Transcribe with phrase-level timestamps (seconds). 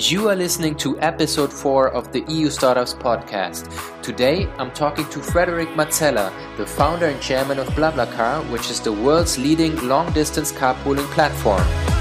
[0.00, 3.66] You are listening to episode 4 of the EU Startups podcast.
[4.00, 8.92] Today, I'm talking to Frederic Mazzella, the founder and chairman of BlaBlaCar, which is the
[8.92, 11.97] world's leading long distance carpooling platform.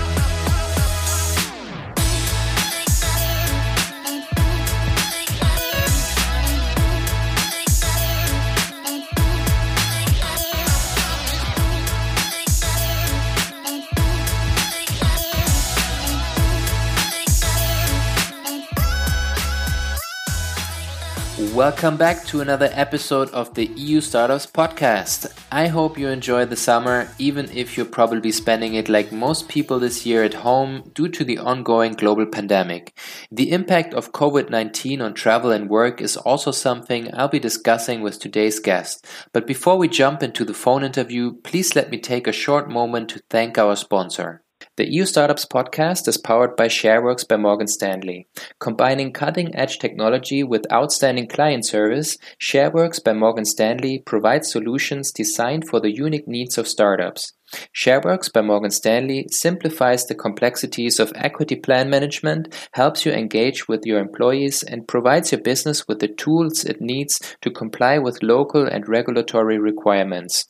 [21.68, 25.30] Welcome back to another episode of the EU Startups Podcast.
[25.52, 29.78] I hope you enjoy the summer, even if you're probably spending it like most people
[29.78, 32.98] this year at home due to the ongoing global pandemic.
[33.30, 38.00] The impact of COVID 19 on travel and work is also something I'll be discussing
[38.00, 39.06] with today's guest.
[39.34, 43.10] But before we jump into the phone interview, please let me take a short moment
[43.10, 44.42] to thank our sponsor.
[44.78, 48.28] The EU Startups podcast is powered by Shareworks by Morgan Stanley.
[48.60, 55.80] Combining cutting-edge technology with outstanding client service, Shareworks by Morgan Stanley provides solutions designed for
[55.80, 57.34] the unique needs of startups.
[57.76, 63.82] Shareworks by Morgan Stanley simplifies the complexities of equity plan management, helps you engage with
[63.84, 68.68] your employees, and provides your business with the tools it needs to comply with local
[68.68, 70.46] and regulatory requirements.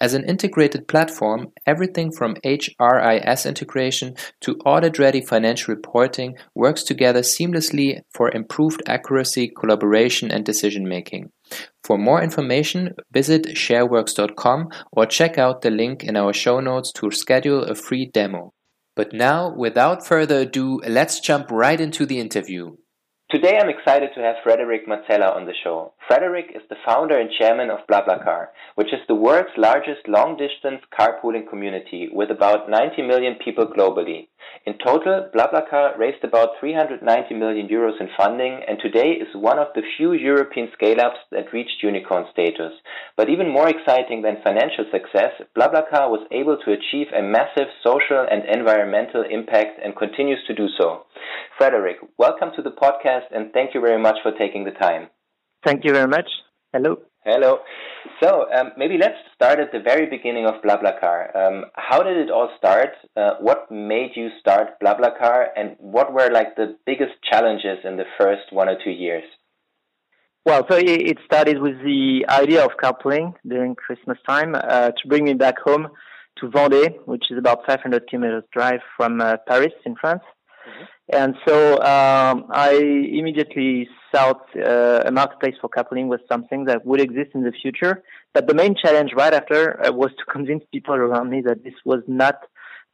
[0.00, 8.00] As an integrated platform, everything from HRIS integration to audit-ready financial reporting works together seamlessly
[8.12, 11.30] for improved accuracy, collaboration, and decision-making.
[11.82, 17.10] For more information, visit shareworks.com or check out the link in our show notes to
[17.10, 18.52] schedule a free demo.
[18.94, 22.76] But now, without further ado, let's jump right into the interview.
[23.28, 25.92] Today I'm excited to have Frederic Mazzella on the show.
[26.06, 31.50] Frederic is the founder and chairman of BlaBlaCar, which is the world's largest long-distance carpooling
[31.50, 34.28] community with about 90 million people globally.
[34.64, 39.74] In total, BlaBlaCar raised about 390 million euros in funding and today is one of
[39.74, 42.74] the few European scale-ups that reached unicorn status.
[43.16, 48.24] But even more exciting than financial success, BlaBlaCar was able to achieve a massive social
[48.30, 51.06] and environmental impact and continues to do so.
[51.58, 55.08] Frederic, welcome to the podcast and thank you very much for taking the time.
[55.64, 56.28] Thank you very much.
[56.72, 56.98] Hello.
[57.24, 57.58] Hello.
[58.22, 61.34] So um, maybe let's start at the very beginning of BlaBlaCar.
[61.34, 62.90] Um, how did it all start?
[63.16, 68.04] Uh, what made you start BlaBlaCar, and what were like the biggest challenges in the
[68.16, 69.24] first one or two years?
[70.44, 75.24] Well, so it started with the idea of carpooling during Christmas time uh, to bring
[75.24, 75.88] me back home
[76.38, 80.22] to Vendée, which is about 500 kilometers drive from uh, Paris in France.
[80.68, 80.84] Mm-hmm.
[81.12, 87.00] And so um, I immediately thought uh, a marketplace for coupling was something that would
[87.00, 88.02] exist in the future.
[88.34, 91.74] But the main challenge right after uh, was to convince people around me that this
[91.84, 92.36] was not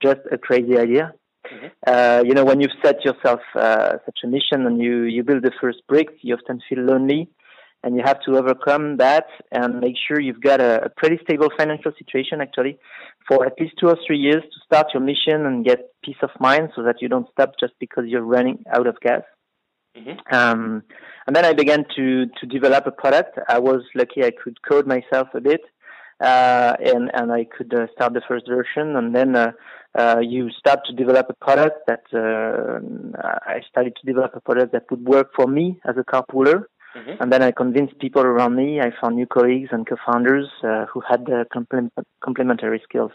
[0.03, 1.15] just a crazy idea.
[1.47, 1.67] Mm-hmm.
[1.87, 5.43] Uh, you know, when you've set yourself uh, such a mission and you, you build
[5.43, 7.29] the first brick, you often feel lonely
[7.83, 11.49] and you have to overcome that and make sure you've got a, a, pretty stable
[11.57, 12.79] financial situation actually
[13.27, 16.31] for at least two or three years to start your mission and get peace of
[16.41, 19.23] mind so that you don't stop just because you're running out of gas.
[19.97, 20.35] Mm-hmm.
[20.35, 20.83] Um,
[21.27, 23.39] and then I began to to develop a product.
[23.49, 25.61] I was lucky I could code myself a bit,
[26.21, 28.97] uh, and and I could uh, start the first version.
[28.97, 29.53] And then uh,
[29.95, 32.81] uh you start to develop a product that uh,
[33.47, 36.65] I started to develop a product that would work for me as a carpooler.
[36.97, 37.23] Mm-hmm.
[37.23, 38.81] And then I convinced people around me.
[38.81, 41.47] I found new colleagues and co-founders uh, who had the
[42.23, 43.13] complementary skills.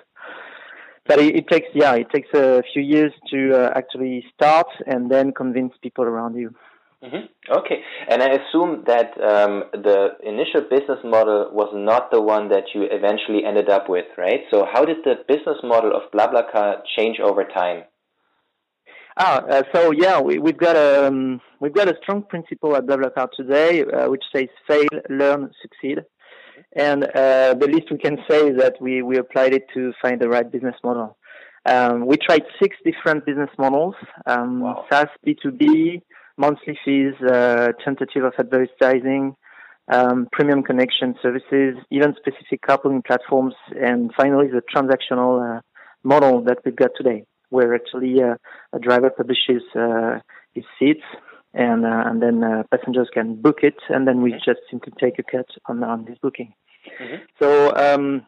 [1.05, 5.09] But it, it, takes, yeah, it takes a few years to uh, actually start and
[5.09, 6.53] then convince people around you.
[7.03, 7.57] Mm-hmm.
[7.59, 12.73] Okay, and I assume that um, the initial business model was not the one that
[12.73, 14.41] you eventually ended up with, right?
[14.49, 17.83] So, how did the business model of BlaBlaCar change over time?
[19.19, 22.85] Ah, uh, so yeah, we, have got a um, we've got a strong principle at
[22.85, 26.03] BlaBlaCar today, uh, which says fail, learn, succeed.
[26.75, 30.21] And uh, the least we can say is that we, we applied it to find
[30.21, 31.17] the right business model.
[31.65, 33.95] Um, we tried six different business models:
[34.27, 34.85] um, wow.
[34.87, 36.03] SaaS, B2B,
[36.37, 39.35] monthly fees, uh, tentative of advertising,
[39.91, 45.61] um, premium connection services, even specific coupling platforms, and finally the transactional uh,
[46.03, 48.35] model that we've got today where actually uh,
[48.73, 50.19] a driver publishes uh,
[50.53, 51.03] his seats
[51.53, 55.17] and uh, and then uh, passengers can book it, and then we just simply take
[55.19, 56.53] a cut on, on this booking.
[57.01, 57.15] Mm-hmm.
[57.41, 58.27] So um,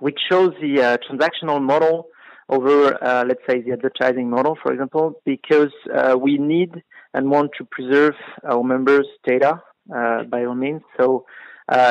[0.00, 2.08] we chose the uh, transactional model
[2.48, 6.82] over, uh, let's say, the advertising model, for example, because uh, we need
[7.14, 8.14] and want to preserve
[8.48, 10.82] our members' data by all means.
[10.96, 11.24] So,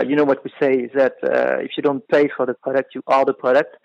[0.07, 1.15] you know, what we say is that
[1.62, 3.75] if you don't pay for the product, you are the product.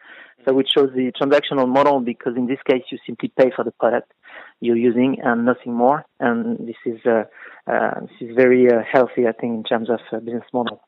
[0.44, 3.72] So we chose the transactional model because in this case you simply pay for the
[3.72, 4.12] product.
[4.60, 6.04] you're using and nothing more.
[6.18, 7.24] And this is uh,
[7.70, 10.80] uh, this is very uh, healthy, I think, in terms of uh, business model.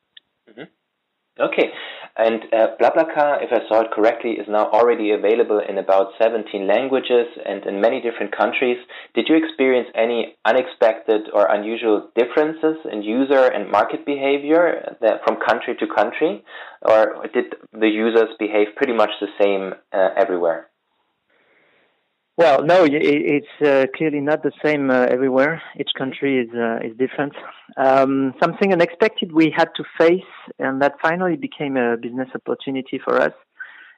[1.40, 1.70] Okay,
[2.19, 6.67] and uh, BlaBlaCar, if I saw it correctly, is now already available in about 17
[6.67, 8.76] languages and in many different countries.
[9.14, 14.94] Did you experience any unexpected or unusual differences in user and market behavior
[15.25, 16.44] from country to country,
[16.82, 20.69] or did the users behave pretty much the same uh, everywhere?
[22.38, 25.61] Well, no, it's uh, clearly not the same uh, everywhere.
[25.79, 27.34] Each country is uh, is different.
[27.76, 33.20] Um, something unexpected we had to face, and that finally became a business opportunity for
[33.20, 33.34] us,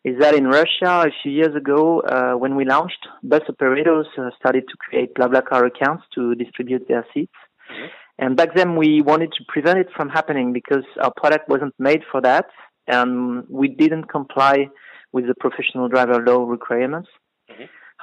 [0.04, 4.30] is that in Russia a few years ago, uh, when we launched, bus operators uh,
[4.36, 7.32] started to create BlaBlaCar accounts to distribute their seats.
[7.70, 7.86] Mm-hmm.
[8.18, 12.02] And back then, we wanted to prevent it from happening because our product wasn't made
[12.10, 12.46] for that,
[12.88, 14.70] and we didn't comply
[15.12, 17.08] with the professional driver law requirements.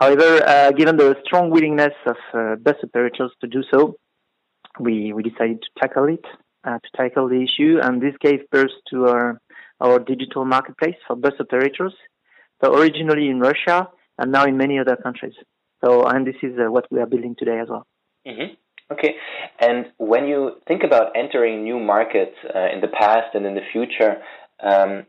[0.01, 3.97] However, uh, given the strong willingness of uh, bus operators to do so,
[4.79, 6.25] we, we decided to tackle it,
[6.63, 9.39] uh, to tackle the issue, and this gave birth to our,
[9.79, 11.93] our digital marketplace for bus operators.
[12.63, 15.35] So originally in Russia and now in many other countries.
[15.85, 17.85] So, and this is uh, what we are building today as well.
[18.27, 18.55] Mm-hmm.
[18.93, 19.15] Okay.
[19.59, 23.65] And when you think about entering new markets uh, in the past and in the
[23.71, 24.15] future,
[24.63, 25.05] um,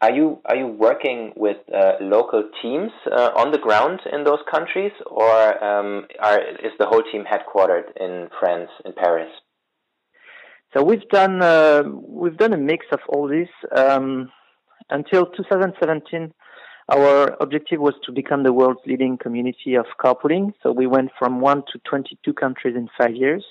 [0.00, 4.40] are you are you working with uh, local teams uh, on the ground in those
[4.50, 9.30] countries, or um, are, is the whole team headquartered in France, in Paris?
[10.76, 13.48] So we've done uh, we've done a mix of all this.
[13.74, 14.30] Um,
[14.90, 16.34] until 2017,
[16.92, 20.52] our objective was to become the world's leading community of carpooling.
[20.62, 23.44] So we went from one to 22 countries in five years.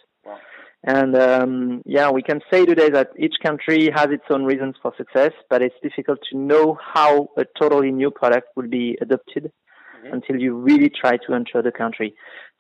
[0.86, 4.94] And um, yeah, we can say today that each country has its own reasons for
[4.98, 10.14] success, but it's difficult to know how a totally new product will be adopted mm-hmm.
[10.14, 12.14] until you really try to enter the country.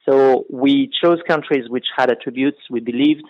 [0.07, 3.23] So we chose countries which had attributes we believed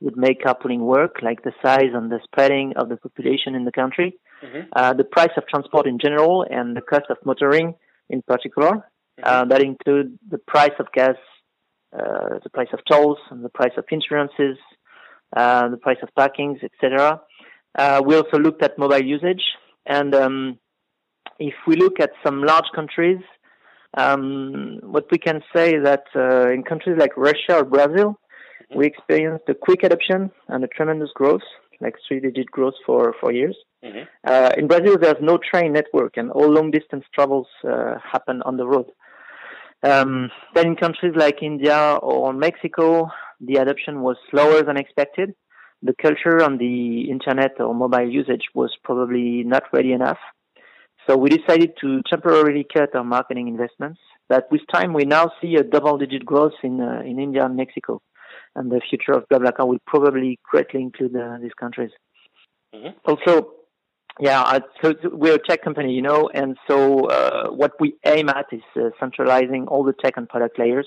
[0.00, 3.72] would make carpooling work, like the size and the spreading of the population in the
[3.72, 4.68] country, mm-hmm.
[4.76, 7.74] uh, the price of transport in general, and the cost of motoring
[8.10, 8.70] in particular.
[8.70, 9.24] Mm-hmm.
[9.24, 11.16] Uh, that include the price of gas
[11.92, 14.58] uh, the price of tolls and the price of insurances,
[15.36, 17.20] uh, the price of parkings, etc.
[17.78, 19.42] Uh, we also looked at mobile usage,
[19.86, 20.58] and um,
[21.38, 23.20] if we look at some large countries,
[23.96, 28.78] um, what we can say is that uh, in countries like Russia or Brazil, mm-hmm.
[28.78, 31.46] we experienced a quick adoption and a tremendous growth,
[31.80, 33.56] like three-digit growth for for years.
[33.84, 34.04] Mm-hmm.
[34.26, 38.66] Uh, in Brazil, there's no train network, and all long-distance travels uh, happen on the
[38.66, 38.86] road.
[39.86, 43.08] Um, then in countries like India or Mexico,
[43.40, 45.34] the adoption was slower than expected.
[45.82, 50.18] The culture on the internet or mobile usage was probably not ready enough.
[51.06, 54.00] So we decided to temporarily cut our marketing investments.
[54.28, 58.02] But with time, we now see a double-digit growth in uh, in India and Mexico,
[58.56, 61.92] and the future of BlaBlaCar will probably greatly include uh, these countries.
[62.74, 62.98] Mm-hmm.
[63.04, 63.32] Also,
[64.18, 68.46] yeah, so we're a tech company, you know, and so uh, what we aim at
[68.50, 70.86] is uh, centralizing all the tech and product layers.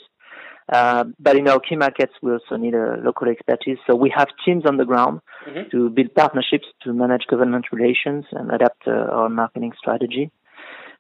[0.72, 3.78] Uh, but in our key markets, we also need a local expertise.
[3.88, 5.70] So we have teams on the ground mm-hmm.
[5.72, 10.32] to build partnerships, to manage government relations, and adapt uh, our marketing strategy.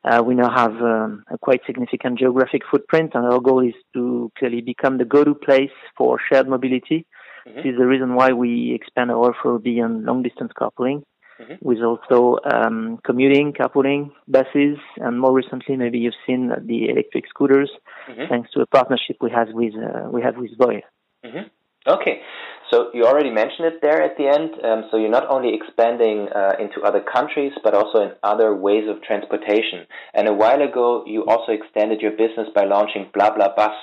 [0.04, 4.32] Uh, we now have um, a quite significant geographic footprint, and our goal is to
[4.38, 7.06] clearly become the go-to place for shared mobility.
[7.48, 7.58] Mm-hmm.
[7.58, 11.04] This is the reason why we expand our offer beyond long-distance carpooling
[11.40, 11.54] mm-hmm.
[11.62, 17.72] with also um, commuting, carpooling, buses, and more recently, maybe you've seen the electric scooters,
[18.10, 18.24] mm-hmm.
[18.30, 20.84] thanks to a partnership we have with uh, we have with Voi.
[21.26, 21.48] Mm-hmm.
[21.88, 22.22] Okay,
[22.72, 24.52] so you already mentioned it there at the end.
[24.64, 28.84] Um, so you're not only expanding uh, into other countries, but also in other ways
[28.88, 29.88] of transportation.
[30.14, 33.76] And a while ago, you also extended your business by launching blah, BlaBlaBus.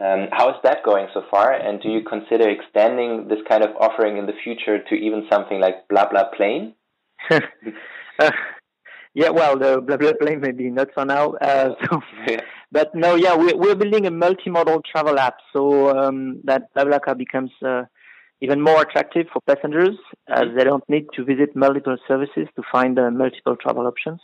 [0.00, 1.52] Um, how is that going so far?
[1.52, 5.60] And do you consider extending this kind of offering in the future to even something
[5.60, 6.72] like BlaBlaPlane?
[7.30, 8.30] Uh,
[9.14, 11.32] yeah, well, the BlaBlaPlane maybe not for now.
[11.34, 12.40] Uh, so, yeah.
[12.70, 17.50] But no, yeah, we're, we're building a multimodal travel app so um, that BlaBlaCar becomes
[17.64, 17.84] uh,
[18.40, 19.96] even more attractive for passengers
[20.28, 20.58] as mm-hmm.
[20.58, 24.20] they don't need to visit multiple services to find uh, multiple travel options.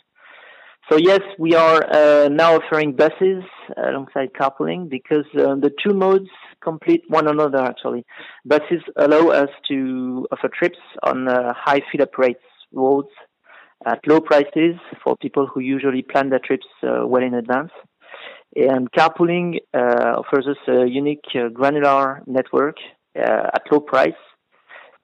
[0.91, 3.43] So yes, we are uh, now offering buses
[3.77, 6.29] alongside carpooling because uh, the two modes
[6.61, 8.05] complete one another actually.
[8.45, 13.09] Buses allow us to offer trips on uh, high fill-up rates roads
[13.85, 17.71] at low prices for people who usually plan their trips uh, well in advance.
[18.55, 22.77] And carpooling uh, offers us a unique uh, granular network
[23.17, 24.13] uh, at low price,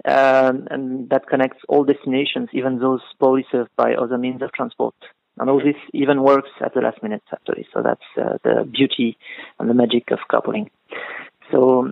[0.05, 4.95] um, and that connects all destinations, even those poorly served by other means of transport.
[5.39, 7.65] And all this even works at the last minute, actually.
[7.73, 9.17] So that's uh, the beauty
[9.57, 10.69] and the magic of carpooling.
[11.51, 11.89] So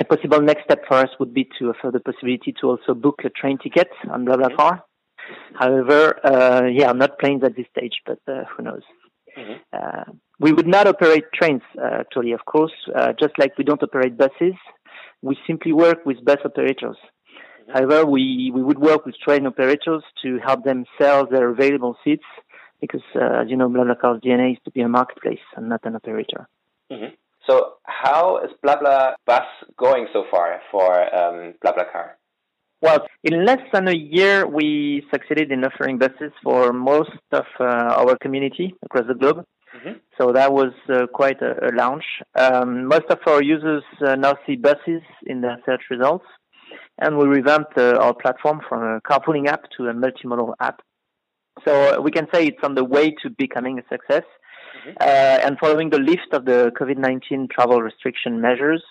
[0.00, 3.20] a possible next step for us would be to offer the possibility to also book
[3.24, 4.82] a train ticket on BlaBlaCar.
[5.54, 8.82] However, uh, yeah, not planes at this stage, but uh, who knows.
[9.36, 9.52] Mm-hmm.
[9.72, 13.82] Uh, we would not operate trains, uh, actually, of course, uh, just like we don't
[13.82, 14.54] operate buses.
[15.22, 16.96] We simply work with bus operators.
[16.96, 17.72] Mm-hmm.
[17.72, 22.24] However, we, we would work with train operators to help them sell their available seats
[22.80, 25.96] because, uh, as you know, BlaBlaCar's DNA is to be a marketplace and not an
[25.96, 26.48] operator.
[26.90, 27.14] Mm-hmm.
[27.48, 29.42] So, how is BlaBla Bus
[29.76, 32.12] going so far for um, BlaBlaCar?
[32.82, 37.64] Well, in less than a year, we succeeded in offering buses for most of uh,
[37.64, 39.44] our community across the globe.
[39.76, 39.98] Mm-hmm.
[40.18, 42.04] So that was uh, quite a, a launch.
[42.34, 46.26] Um, most of our users uh, now see buses in their search results,
[46.98, 50.82] and we revamped uh, our platform from a carpooling app to a multimodal app.
[51.64, 54.24] So we can say it's on the way to becoming a success.
[54.24, 54.96] Mm-hmm.
[55.00, 58.82] Uh, and following the lift of the COVID-19 travel restriction measures,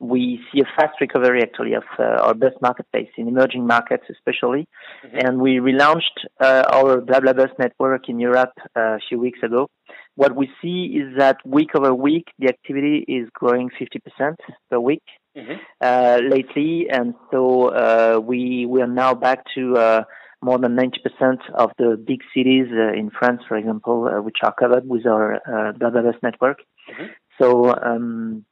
[0.00, 4.66] we see a fast recovery actually of uh, our bus marketplace in emerging markets especially.
[5.04, 5.18] Mm-hmm.
[5.18, 9.68] And we relaunched uh, our BlaBlaBus network in Europe uh, a few weeks ago.
[10.14, 14.36] What we see is that week over week, the activity is growing 50%
[14.70, 15.02] per week
[15.36, 15.52] mm-hmm.
[15.82, 16.86] Uh, lately.
[16.90, 20.04] And so uh, we, we are now back to uh,
[20.42, 25.06] more than 90% of the big cities in France, for example, which are covered with
[25.06, 26.60] our uh, BlaBlaBus network.
[26.90, 27.06] Mm-hmm.
[27.38, 28.46] So um,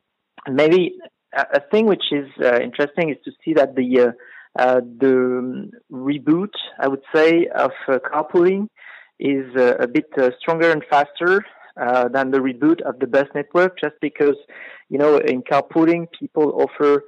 [0.47, 0.99] maybe
[1.33, 4.13] a thing which is uh, interesting is to see that the uh,
[4.59, 8.69] uh, the reboot, I would say, of uh, carpooling
[9.21, 11.45] is uh, a bit stronger and faster
[11.77, 14.37] than the reboot of the bus network, just because
[14.89, 17.05] you know in carpooling people offer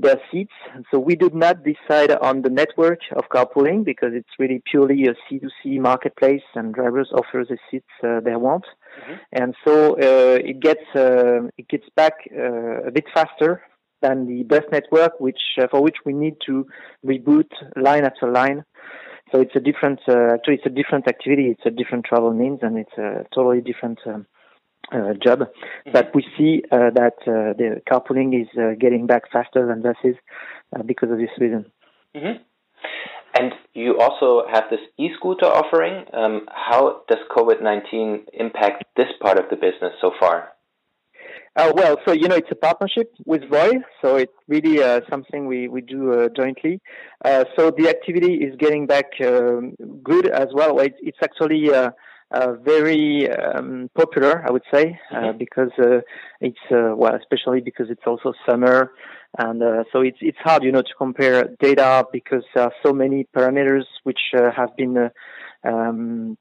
[0.00, 0.52] their seats.
[0.90, 5.14] So we did not decide on the network of carpooling because it's really purely a
[5.26, 8.64] C2C marketplace and drivers offer the seats they want.
[8.64, 9.14] Mm-hmm.
[9.32, 13.62] And so uh, it gets uh, it gets back uh, a bit faster
[14.02, 15.40] than the bus network, which
[15.70, 16.66] for which we need to
[17.04, 18.64] reboot line after line.
[19.32, 22.78] So it's a different actually it's a different activity, it's a different travel means, and
[22.78, 23.98] it's a totally different.
[24.06, 24.39] Um, uh,
[25.22, 25.40] job.
[25.40, 25.92] Mm-hmm.
[25.92, 30.16] But we see uh, that uh, the carpooling is getting back faster than buses
[30.86, 31.66] because of this reason.
[32.16, 32.42] Mm-hmm.
[33.38, 36.04] And you also have this e-scooter offering.
[36.12, 40.48] Um, how does COVID-19 impact this part of the business so far?
[41.56, 45.46] Uh, well, so you know, it's a partnership with Voi, so it's really uh, something
[45.46, 46.80] we we do uh, jointly.
[47.24, 50.78] Uh, so the activity is getting back um, good as well.
[50.78, 51.70] It's, it's actually
[52.32, 55.38] uh, uh, very um, popular, I would say, mm-hmm.
[55.38, 55.70] because
[56.40, 58.92] it's well, especially because it's also summer
[59.38, 62.92] and uh, so it's it's hard, you know, to compare data because there are so
[62.92, 66.36] many parameters which uh, have been uh, um,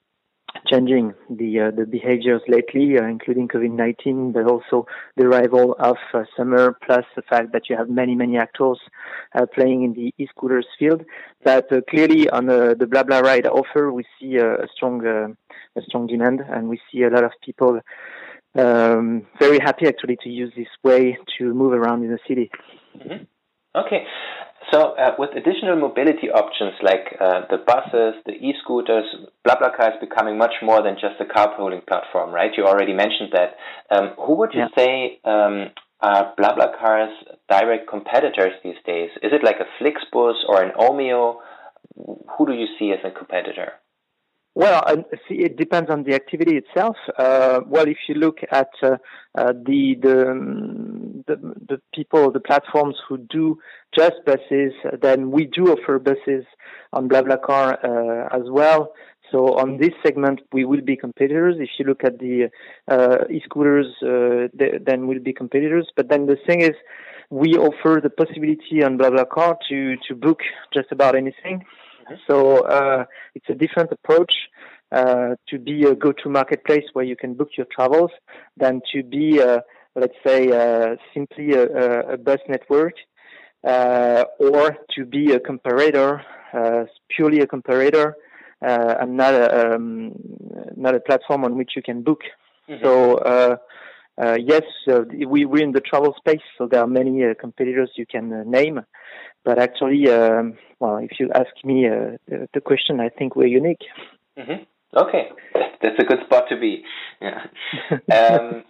[0.67, 6.23] changing the uh, the behaviors lately, uh, including COVID-19, but also the arrival of uh,
[6.35, 8.79] summer, plus the fact that you have many many actors
[9.53, 11.03] playing in the e-scooters field.
[11.43, 16.69] But clearly, on the BlaBla Ride offer, we see a strong a strong demand, and
[16.69, 17.79] we see a lot of people
[18.55, 22.49] um, very happy actually to use this way to move around in the city.
[22.97, 23.23] Mm-hmm.
[23.75, 24.03] Okay.
[24.71, 29.05] So, uh, with additional mobility options like uh, the buses, the e-scooters,
[29.47, 32.51] BlaBlaCar is becoming much more than just a carpooling platform, right?
[32.55, 33.55] You already mentioned that.
[33.89, 34.77] Um, who would you yeah.
[34.77, 35.71] say um,
[36.01, 37.15] are BlaBlaCar's
[37.49, 39.09] direct competitors these days?
[39.23, 41.38] Is it like a Flixbus or an Omio?
[42.38, 43.73] Who do you see as a competitor?
[44.55, 44.83] Well,
[45.27, 46.97] see, it depends on the activity itself.
[47.17, 48.97] Uh, well, if you look at uh,
[49.38, 51.38] uh, the, the, um, the
[51.71, 53.43] the people, the platforms who do
[54.00, 54.74] just buses,
[55.05, 56.45] then we do offer buses
[56.98, 58.81] on BlaBlaCar uh, as well.
[59.31, 61.55] So on this segment, we will be competitors.
[61.59, 62.36] If you look at the
[62.93, 64.48] uh, e-scooters, uh,
[64.88, 65.88] then we'll be competitors.
[65.98, 66.75] But then the thing is,
[67.29, 70.39] we offer the possibility on BlaBlaCar to to book
[70.75, 71.57] just about anything.
[72.27, 73.01] So uh,
[73.36, 74.33] it's a different approach
[74.91, 78.12] uh, to be a go-to marketplace where you can book your travels
[78.57, 79.59] than to be, uh,
[79.99, 82.93] let's say, uh, simply a, a, bus network
[83.63, 86.21] uh, or to be a comparator,
[86.53, 88.13] uh, purely a comparator,
[88.61, 90.13] and not a um,
[90.75, 92.21] not a platform on which you can book.
[92.69, 92.83] Mm-hmm.
[92.83, 93.57] So.
[94.21, 97.89] Uh, yes, uh, we, we're in the travel space, so there are many uh, competitors
[97.95, 98.81] you can name.
[99.45, 103.47] But actually, um, well, if you ask me uh, the, the, question, I think we're
[103.47, 103.85] unique.
[104.37, 104.63] Mm-hmm.
[104.96, 105.29] Okay,
[105.81, 106.84] that's a good spot to be.
[107.22, 107.46] Yeah.
[108.13, 108.63] um,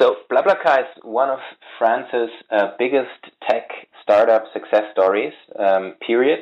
[0.00, 1.40] so BlaBlaCar is one of
[1.78, 3.10] France's uh, biggest
[3.48, 3.68] tech
[4.02, 5.32] startup success stories.
[5.58, 6.40] Um, period.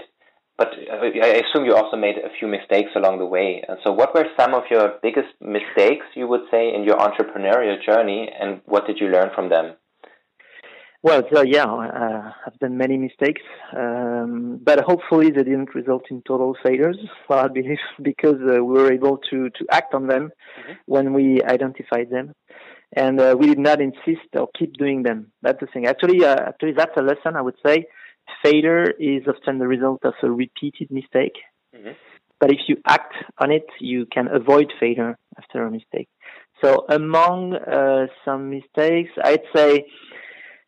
[0.58, 3.62] but I assume you also made a few mistakes along the way.
[3.84, 8.30] So, what were some of your biggest mistakes, you would say, in your entrepreneurial journey,
[8.40, 9.74] and what did you learn from them?
[11.06, 13.40] Well, so yeah, uh, I've done many mistakes,
[13.76, 16.98] um, but hopefully they didn't result in total failures.
[17.28, 20.72] Well, I believe because uh, we were able to to act on them mm-hmm.
[20.86, 22.32] when we identified them,
[22.92, 25.30] and uh, we did not insist or keep doing them.
[25.42, 25.86] That's the thing.
[25.86, 27.84] Actually, uh, actually, that's a lesson I would say.
[28.44, 31.36] Failure is often the result of a repeated mistake,
[31.72, 31.92] mm-hmm.
[32.40, 36.08] but if you act on it, you can avoid failure after a mistake.
[36.64, 39.86] So, among uh, some mistakes, I'd say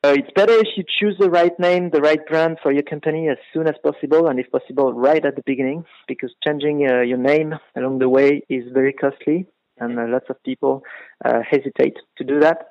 [0.05, 3.29] uh, it's better if you choose the right name, the right brand for your company
[3.29, 7.19] as soon as possible, and if possible, right at the beginning, because changing uh, your
[7.19, 9.47] name along the way is very costly,
[9.79, 10.83] and uh, lots of people
[11.25, 12.69] uh, hesitate to do that.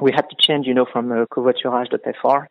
[0.00, 2.46] We had to change, you know, from uh, covoiturage.fr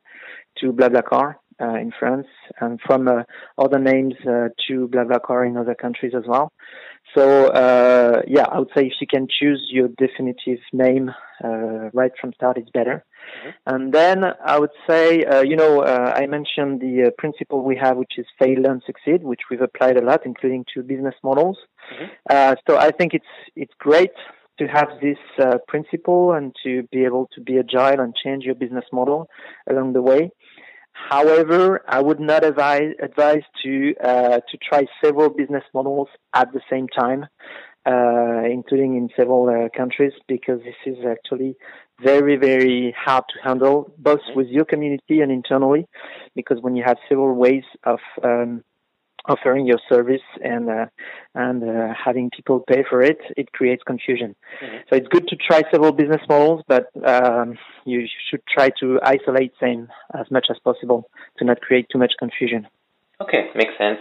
[0.57, 2.27] to BlaBlaCar uh, in France,
[2.59, 3.23] and from uh,
[3.57, 6.51] other names uh, to BlaBlaCar in other countries as well.
[7.15, 11.11] So uh, yeah, I would say if you can choose your definitive name
[11.43, 13.05] uh, right from start, it's better.
[13.05, 13.73] Mm-hmm.
[13.73, 17.77] And then I would say, uh, you know, uh, I mentioned the uh, principle we
[17.77, 21.57] have, which is fail, learn, succeed, which we've applied a lot, including to business models.
[21.93, 22.05] Mm-hmm.
[22.29, 24.11] Uh, so I think it's it's great
[24.59, 28.55] to have this uh, principle and to be able to be agile and change your
[28.55, 29.27] business model
[29.69, 30.31] along the way.
[30.95, 36.61] However, I would not advise, advise to uh, to try several business models at the
[36.69, 37.27] same time,
[37.85, 41.55] uh, including in several uh, countries, because this is actually
[42.01, 44.37] very very hard to handle, both mm-hmm.
[44.37, 45.85] with your community and internally,
[46.33, 48.63] because when you have several ways of um,
[49.27, 50.85] offering your service and uh,
[51.33, 54.35] and uh, having people pay for it, it creates confusion.
[54.63, 54.77] Mm-hmm.
[54.89, 59.53] So it's good to try several business models, but um, you should try to isolate
[59.59, 62.67] them as much as possible to not create too much confusion.
[63.21, 63.99] Okay, makes sense.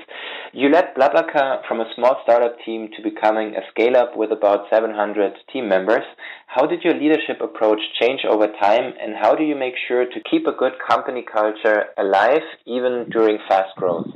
[0.53, 4.67] You led BlaBlaCar from a small startup team to becoming a scale up with about
[4.71, 6.03] 700 team members.
[6.49, 10.29] How did your leadership approach change over time, and how do you make sure to
[10.29, 14.09] keep a good company culture alive even during fast growth?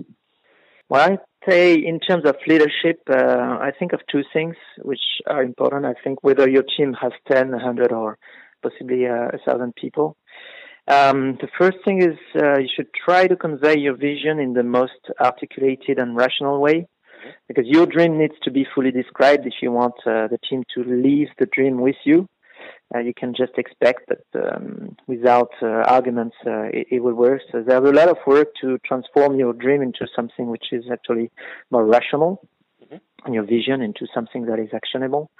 [0.89, 5.43] Well, I'd say in terms of leadership, uh, I think of two things which are
[5.43, 5.85] important.
[5.85, 8.19] I think whether your team has 10, 100, or
[8.63, 10.17] possibly uh, 1,000 people.
[10.89, 14.63] Um, the first thing is uh, you should try to convey your vision in the
[14.63, 17.31] most articulated and rational way mm-hmm.
[17.47, 20.81] because your dream needs to be fully described if you want uh, the team to
[20.85, 22.27] live the dream with you
[22.95, 27.43] uh, you can just expect that um, without uh, arguments uh, it, it, will work.
[27.53, 31.31] So there's a lot of work to transform your dream into something which is actually
[31.71, 32.49] more rational,
[32.83, 32.97] mm-hmm.
[33.25, 35.31] and your vision into something that is actionable.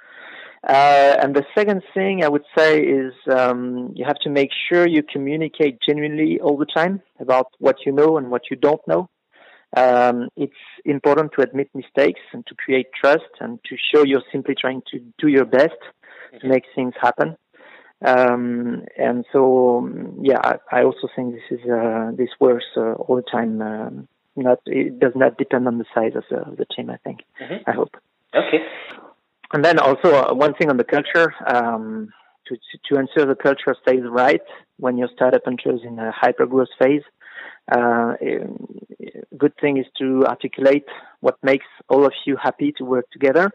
[0.67, 4.87] Uh, and the second thing I would say is um, you have to make sure
[4.87, 9.09] you communicate genuinely all the time about what you know and what you don't know.
[9.75, 10.51] Um, it's
[10.83, 14.99] important to admit mistakes and to create trust and to show you're simply trying to
[15.17, 15.77] do your best
[16.39, 17.37] to make things happen.
[18.05, 19.89] Um, and so,
[20.21, 23.61] yeah, I, I, also think this is uh, this works uh, all the time.
[23.61, 26.89] Um, not it does not depend on the size of the, the team.
[26.89, 27.19] I think.
[27.41, 27.69] Mm-hmm.
[27.69, 27.97] I hope.
[28.33, 28.59] Okay.
[29.51, 31.33] And then also uh, one thing on the culture.
[31.45, 32.13] Um,
[32.47, 32.57] to,
[32.89, 34.41] to ensure the culture stays right
[34.77, 37.03] when your startup enters in a hyper growth phase,
[37.71, 38.13] uh,
[39.37, 40.85] good thing is to articulate
[41.19, 43.51] what makes all of you happy to work together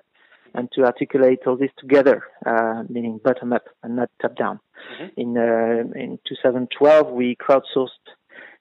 [0.54, 4.60] and to articulate all this together, uh, meaning bottom up and not top down.
[5.00, 5.20] Mm-hmm.
[5.20, 7.88] In uh, in 2012, we crowdsourced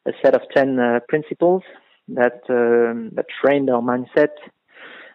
[0.06, 1.64] a set of 10 uh, principles
[2.10, 4.34] that um, that trained our mindset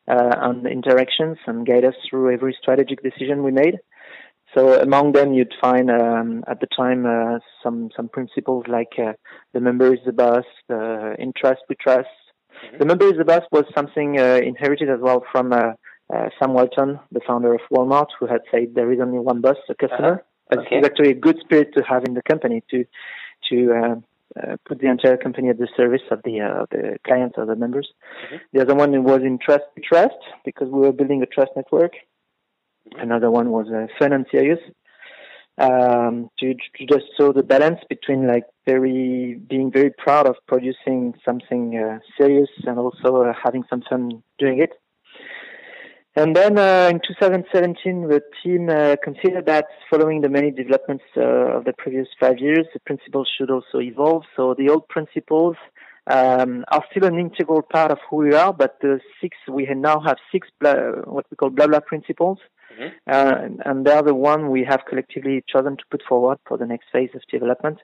[0.08, 3.78] uh, on interactions and guide us through every strategic decision we made.
[4.54, 9.12] So among them, you'd find um, at the time uh, some some principles like uh,
[9.52, 10.44] the member is the boss,
[11.18, 12.08] in trust we trust.
[12.08, 12.78] Mm-hmm.
[12.78, 15.52] The member is the boss was something inherited as well from
[16.14, 19.56] uh, Sam Walton, the founder of Walmart, who had said there is only one boss,
[19.68, 20.24] a customer.
[20.50, 20.60] Uh-huh.
[20.60, 20.76] Okay.
[20.76, 22.84] It's actually a good spirit to have in the company to
[23.50, 23.94] to uh,
[24.40, 27.56] uh, put the entire company at the service of the uh, the clients or the
[27.56, 27.88] members.
[28.24, 28.36] Mm-hmm.
[28.52, 31.92] The other one was in trust trust because we were building a trust network.
[31.92, 33.00] Mm-hmm.
[33.00, 34.60] Another one was uh, fun and serious.
[35.60, 41.14] Um, to, to just show the balance between like very being very proud of producing
[41.24, 44.70] something uh, serious and also uh, having some fun doing it.
[46.20, 51.20] And then uh, in 2017, the team uh, considered that following the many developments uh,
[51.58, 54.24] of the previous five years, the principles should also evolve.
[54.34, 55.54] So the old principles
[56.08, 60.00] um, are still an integral part of who we are, but the six we now
[60.00, 62.38] have six what we call blah blah principles,
[62.78, 63.10] Mm-hmm.
[63.10, 66.66] Uh, and, and they're the one we have collectively chosen to put forward for the
[66.66, 67.78] next phase of development.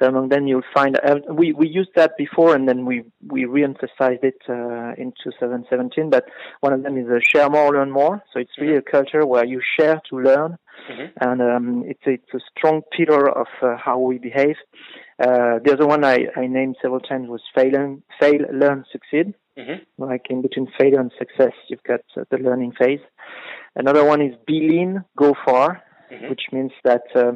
[0.00, 3.44] So among them, you'll find uh, we we used that before, and then we we
[3.44, 6.10] re-emphasized it uh, in 2017.
[6.10, 6.24] But
[6.60, 8.22] one of them is uh, share more, learn more.
[8.32, 8.88] So it's really mm-hmm.
[8.88, 10.56] a culture where you share to learn,
[10.90, 11.06] mm-hmm.
[11.20, 14.56] and um, it's a, it's a strong pillar of uh, how we behave.
[15.20, 19.34] Uh, the other one I, I named several times was fail, fail, learn, succeed.
[19.58, 20.02] Mm-hmm.
[20.02, 23.00] Like in between failure and success, you've got uh, the learning phase.
[23.74, 25.82] Another one is be lean, go far,
[26.12, 26.28] mm-hmm.
[26.28, 27.32] which means that, uh,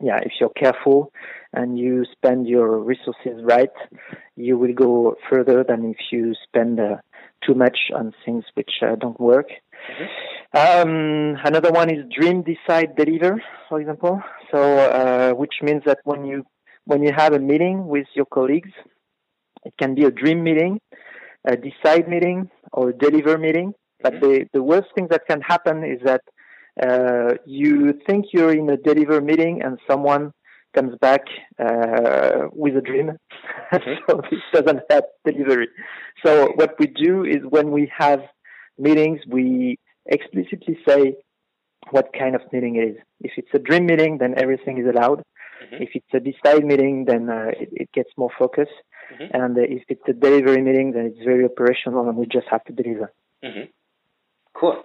[0.00, 1.12] yeah, if you're careful
[1.52, 3.70] and you spend your resources right,
[4.36, 6.96] you will go further than if you spend uh,
[7.46, 9.48] too much on things which uh, don't work.
[9.90, 10.56] Mm-hmm.
[10.56, 14.22] Um, another one is dream, decide, deliver, for example.
[14.50, 16.44] So, uh, which means that when you
[16.86, 18.70] when you have a meeting with your colleagues,
[19.64, 20.80] it can be a dream meeting,
[21.44, 23.72] a decide meeting, or a deliver meeting.
[24.02, 24.26] But mm-hmm.
[24.26, 26.22] the, the worst thing that can happen is that
[26.82, 30.32] uh, you think you're in a deliver meeting and someone
[30.74, 31.22] comes back
[31.58, 33.12] uh, with a dream.
[33.72, 33.94] Mm-hmm.
[34.08, 35.68] so this doesn't have delivery.
[36.24, 38.20] So what we do is when we have
[38.78, 41.16] meetings, we explicitly say
[41.90, 42.96] what kind of meeting it is.
[43.20, 45.22] If it's a dream meeting, then everything is allowed.
[45.62, 45.82] Mm-hmm.
[45.82, 48.68] If it's a decide meeting, then uh, it, it, gets more focus.
[49.12, 49.42] Mm-hmm.
[49.42, 52.64] And uh, if it's a delivery meeting, then it's very operational and we just have
[52.64, 53.12] to deliver.
[54.54, 54.82] Cool.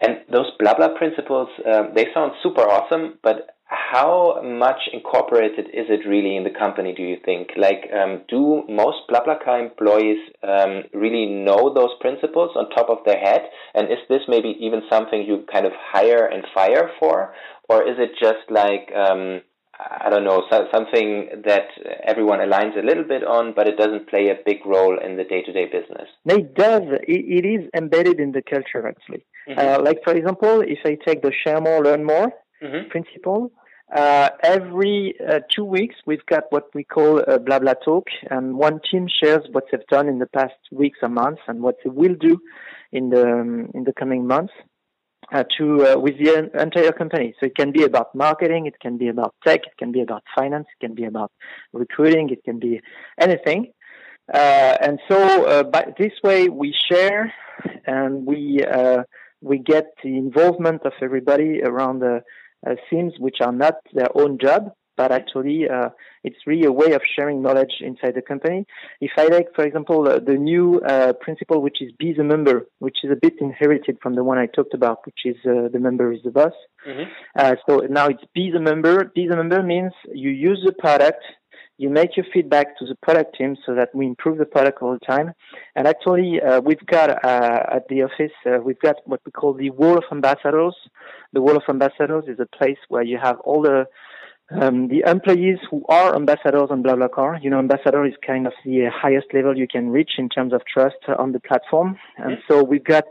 [0.00, 5.86] And those blah blah principles, um, they sound super awesome, but how much incorporated is
[5.90, 7.50] it really in the company, do you think?
[7.56, 12.98] Like, um, do most blah BlaBlaCar employees um, really know those principles on top of
[13.04, 13.42] their head?
[13.74, 17.34] And is this maybe even something you kind of hire and fire for?
[17.68, 19.42] Or is it just like, um,
[19.78, 21.68] I don't know, so, something that
[22.02, 25.22] everyone aligns a little bit on, but it doesn't play a big role in the
[25.22, 26.08] day-to-day business.
[26.26, 26.82] It does.
[27.06, 29.24] it, it is embedded in the culture, actually.
[29.48, 29.58] Mm-hmm.
[29.58, 32.88] Uh, like, for example, if I take the share more, learn more mm-hmm.
[32.88, 33.52] principle,
[33.94, 38.56] uh, every uh, two weeks we've got what we call a blah blah talk, and
[38.58, 41.88] one team shares what they've done in the past weeks or months and what they
[41.90, 42.38] will do
[42.92, 44.52] in the um, in the coming months
[45.32, 47.34] uh, to uh, with the entire company.
[47.38, 50.22] So it can be about marketing, it can be about tech, it can be about
[50.34, 51.32] finance, it can be about
[51.72, 52.80] recruiting, it can be
[53.20, 53.72] anything.
[54.32, 57.32] Uh, and so uh, by this way we share
[57.86, 59.02] and we uh,
[59.40, 62.22] we get the involvement of everybody around the
[62.66, 65.88] uh, themes which are not their own job, but actually uh,
[66.24, 68.66] it's really a way of sharing knowledge inside the company.
[69.00, 72.66] If I take, for example, uh, the new uh, principle, which is be the member,
[72.80, 75.78] which is a bit inherited from the one I talked about, which is uh, the
[75.78, 76.56] member is the boss.
[76.86, 77.10] Mm-hmm.
[77.38, 79.04] Uh, so now it's be the member.
[79.14, 81.22] Be the member means you use the product,
[81.78, 84.92] you make your feedback to the product team so that we improve the product all
[84.98, 85.32] the time.
[85.76, 89.54] And actually, uh, we've got uh, at the office, uh, we've got what we call
[89.54, 90.76] the Wall of Ambassadors.
[91.32, 93.86] The Wall of Ambassadors is a place where you have all the
[94.50, 98.90] um, the employees who are ambassadors on BlaBlaCar, you know, ambassador is kind of the
[98.90, 101.98] highest level you can reach in terms of trust on the platform.
[102.16, 103.04] And so we've got,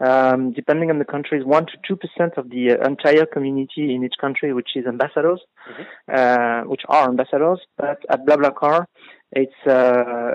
[0.00, 4.16] um, depending on the countries, one to two percent of the entire community in each
[4.20, 6.14] country, which is ambassadors, mm-hmm.
[6.14, 7.60] uh, which are ambassadors.
[7.78, 8.84] But at BlaBlaCar,
[9.32, 10.34] it's uh,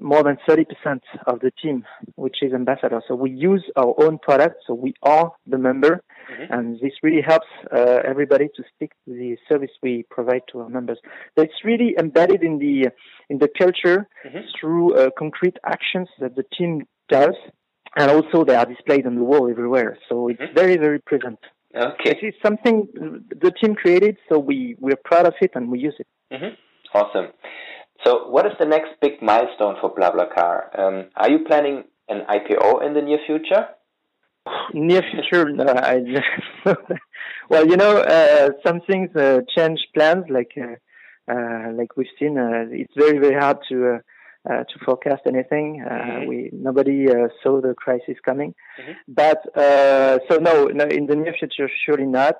[0.00, 0.66] more than 30%
[1.28, 1.84] of the team,
[2.16, 3.00] which is ambassador.
[3.06, 6.52] So we use our own product, so we are the member, mm-hmm.
[6.52, 10.68] and this really helps uh, everybody to stick to the service we provide to our
[10.68, 10.98] members.
[11.36, 12.90] It's really embedded in the
[13.30, 14.38] in the culture mm-hmm.
[14.58, 17.36] through uh, concrete actions that the team does,
[17.96, 19.98] and also they are displayed on the wall everywhere.
[20.08, 20.54] So it's mm-hmm.
[20.54, 21.38] very very present.
[21.74, 25.96] Okay, it's something the team created, so we we're proud of it and we use
[25.98, 26.06] it.
[26.32, 26.54] Mm-hmm.
[26.94, 27.32] Awesome.
[28.04, 30.78] So, what is the next big milestone for BlaBlaCar?
[30.78, 33.68] Um, are you planning an IPO in the near future?
[34.74, 35.64] Near future, no.
[35.66, 36.02] I,
[37.48, 40.24] well, you know, uh, some things uh, change plans.
[40.28, 43.98] Like, uh, uh like we've seen, uh, it's very, very hard to
[44.48, 45.84] uh, to forecast anything.
[45.86, 46.28] Mm-hmm.
[46.28, 47.06] We nobody
[47.42, 48.92] saw the crisis coming, mm-hmm.
[49.08, 49.42] but
[50.28, 52.36] so no, no, in the near future, surely not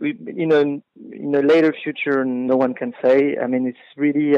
[0.00, 0.60] we, you know,
[1.12, 3.36] in a later future, no one can say.
[3.42, 4.36] I mean, it's really,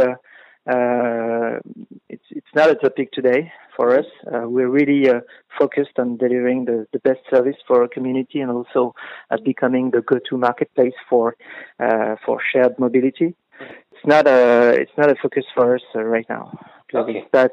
[0.66, 4.07] it's it's not a topic today for us.
[4.27, 5.20] Uh, we're really uh,
[5.59, 8.94] focused on delivering the, the best service for our community and also
[9.31, 11.37] at becoming the go-to marketplace for
[11.81, 13.35] uh, for shared mobility.
[13.61, 16.59] It's not a it's not a focus for us uh, right now.
[16.94, 17.24] Okay.
[17.33, 17.53] But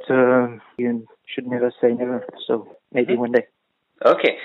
[0.77, 2.25] you should never say never.
[2.47, 3.21] So maybe mm-hmm.
[3.21, 3.47] one day.
[4.05, 4.37] Okay.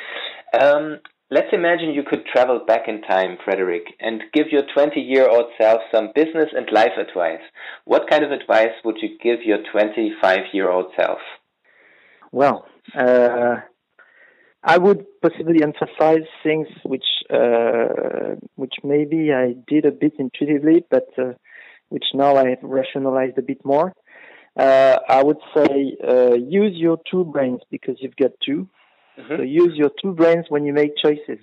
[0.59, 5.29] Um, Let's imagine you could travel back in time, Frederic, and give your 20 year
[5.29, 7.41] old self some business and life advice.
[7.85, 11.19] What kind of advice would you give your 25 year old self?
[12.31, 13.57] Well, uh,
[14.63, 21.09] I would possibly emphasize things which uh, which maybe I did a bit intuitively, but
[21.19, 21.33] uh,
[21.89, 23.93] which now I have rationalized a bit more.
[24.57, 28.69] Uh, I would say uh, use your two brains because you've got 2
[29.19, 29.37] mm-hmm.
[29.37, 31.39] So use your two brains when you make choices.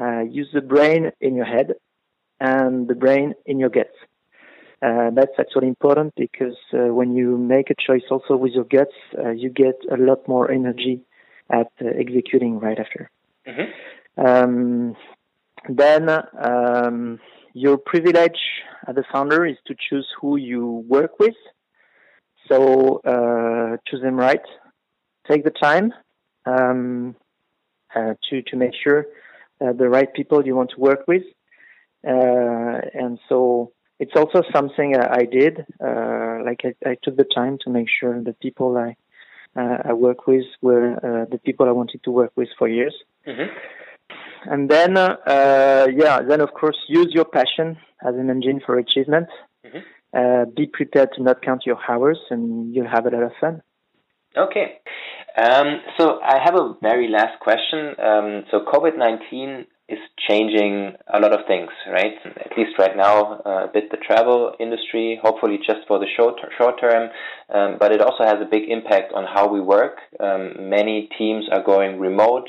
[0.00, 1.72] Uh, use the brain in your head
[2.40, 3.96] and the brain in your guts.
[4.80, 8.94] Uh, that's actually important because when you make a choice also with your guts,
[9.36, 11.02] you get a lot more energy
[11.50, 13.10] at uh, executing right after.
[13.46, 14.26] Mm-hmm.
[14.26, 14.96] Um,
[15.68, 17.20] then um,
[17.54, 18.38] your privilege
[18.88, 21.34] as a founder is to choose who you work with.
[22.50, 24.40] So uh, choose them right.
[25.30, 25.92] Take the time
[26.46, 27.16] um,
[27.94, 29.06] uh, to to make sure
[29.60, 31.22] uh, the right people you want to work with.
[32.06, 35.66] Uh, and so it's also something I, I did.
[35.80, 38.96] Uh, like I, I, took the time to make sure the people I
[39.54, 42.94] uh, I work with were uh, the people I wanted to work with for years.
[43.26, 44.50] Mm-hmm.
[44.50, 49.28] And then, uh, yeah, then of course, use your passion as an engine for achievement.
[49.64, 50.50] Mm-hmm.
[50.56, 53.62] be prepared to not count your hours, and you'll have a lot of fun.
[54.36, 54.80] Okay.
[55.36, 57.94] Um, so I have a very last question.
[57.98, 62.14] Um, so COVID 19 is changing a lot of things, right?
[62.24, 66.34] At least right now, uh, a bit the travel industry, hopefully just for the short,
[66.56, 67.10] short term,
[67.52, 69.98] um, but it also has a big impact on how we work.
[70.20, 72.48] Um, many teams are going remote.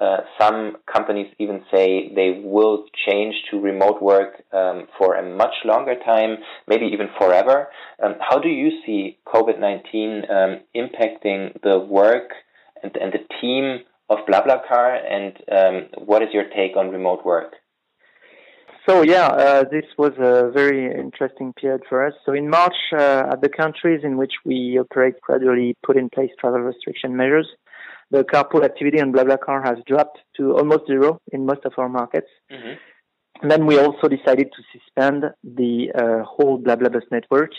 [0.00, 5.54] Uh, some companies even say they will change to remote work um, for a much
[5.64, 7.68] longer time, maybe even forever.
[8.02, 12.30] Um, how do you see COVID 19 um, impacting the work
[12.82, 17.54] and, and the team of BlaBlaCar, and um, what is your take on remote work?
[18.88, 22.14] So yeah, uh, this was a very interesting period for us.
[22.26, 26.60] So in March, uh, the countries in which we operate gradually put in place travel
[26.60, 27.46] restriction measures.
[28.12, 32.28] The carpool activity on BlaBlaCar has dropped to almost zero in most of our markets.
[32.52, 32.74] Mm-hmm.
[33.42, 37.50] And then we also decided to suspend the uh, whole BlaBlaBus network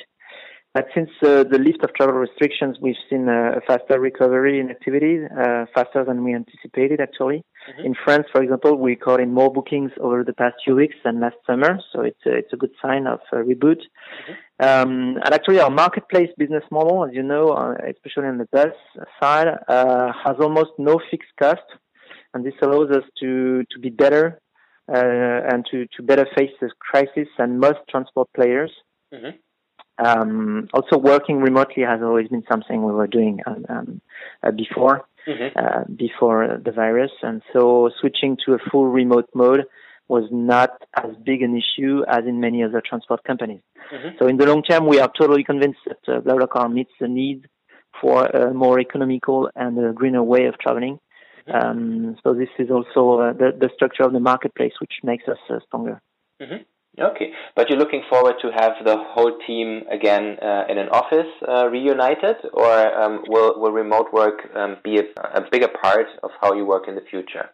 [0.73, 5.19] but since uh, the lift of travel restrictions, we've seen a faster recovery in activity,
[5.25, 7.43] uh, faster than we anticipated actually.
[7.69, 7.85] Mm-hmm.
[7.85, 11.19] In France, for example, we caught in more bookings over the past few weeks than
[11.19, 13.81] last summer, so it's a, it's a good sign of a reboot.
[13.81, 14.33] Mm-hmm.
[14.59, 18.73] Um, and actually, our marketplace business model, as you know, uh, especially on the bus
[19.21, 21.61] side, uh, has almost no fixed cost,
[22.33, 24.39] and this allows us to to be better
[24.91, 28.71] uh, and to to better face this crisis than most transport players.
[29.13, 29.37] Mm-hmm.
[29.97, 34.01] Um, also, working remotely has always been something we were doing um, um,
[34.41, 35.57] uh, before mm-hmm.
[35.57, 39.65] uh, before the virus, and so switching to a full remote mode
[40.07, 43.61] was not as big an issue as in many other transport companies.
[43.93, 44.17] Mm-hmm.
[44.19, 47.47] So, in the long term, we are totally convinced that uh, BlaBlaCar meets the need
[48.01, 50.99] for a more economical and a greener way of traveling.
[51.47, 51.67] Mm-hmm.
[51.67, 55.37] Um, so, this is also uh, the, the structure of the marketplace, which makes us
[55.49, 56.01] uh, stronger.
[56.99, 61.25] Okay, but you're looking forward to have the whole team again uh, in an office
[61.47, 65.03] uh, reunited, or um, will will remote work um, be a,
[65.33, 67.49] a, bigger part of how you work in the future?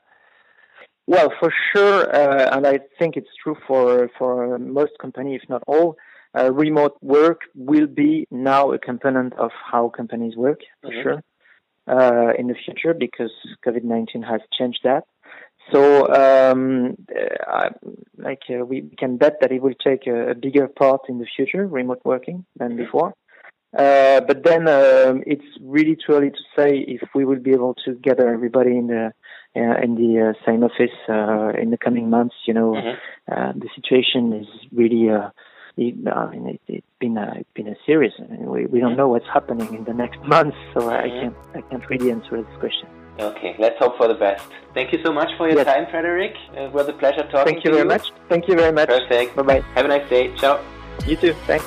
[1.07, 5.63] Well, for sure, uh, and I think it's true for for most companies, if not
[5.67, 5.95] all.
[6.37, 11.01] Uh, remote work will be now a component of how companies work, for mm-hmm.
[11.01, 11.23] sure,
[11.87, 13.31] uh, in the future because
[13.65, 15.05] COVID nineteen has changed that.
[15.71, 17.69] So, um, uh,
[18.17, 21.27] like uh, we can bet that it will take a, a, bigger part in the
[21.35, 22.83] future, remote working than mm-hmm.
[22.85, 23.13] before.
[23.77, 27.75] Uh, but then um, it's really too early to say if we will be able
[27.85, 29.13] to gather everybody in the
[29.55, 32.35] uh, in the uh, same office uh, in the coming months.
[32.45, 33.59] You know, mm-hmm.
[33.59, 35.09] the situation is really.
[35.77, 38.13] It, I mean, it, has been a, it's been a serious.
[38.19, 38.97] I mean, we we don't mm-hmm.
[38.97, 40.89] know what's happening in the next months, so mm-hmm.
[40.89, 42.89] I can't I can't really answer this question.
[43.19, 44.45] Okay, let's hope for the best.
[44.73, 45.65] Thank you so much for your yes.
[45.65, 46.35] time, Frederic.
[46.55, 47.89] Uh, it was a pleasure talking Thank you very you.
[47.89, 48.11] much.
[48.29, 48.87] Thank you very much.
[48.87, 49.35] Perfect.
[49.35, 49.61] Bye bye.
[49.75, 50.33] Have a nice day.
[50.37, 50.63] Ciao.
[51.05, 51.33] You too.
[51.45, 51.65] Thanks.